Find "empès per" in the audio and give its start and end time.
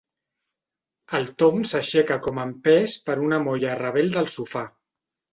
2.43-3.17